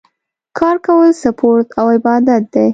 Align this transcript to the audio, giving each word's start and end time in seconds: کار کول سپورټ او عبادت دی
کار 0.57 0.75
کول 0.85 1.09
سپورټ 1.23 1.67
او 1.79 1.85
عبادت 1.97 2.43
دی 2.53 2.67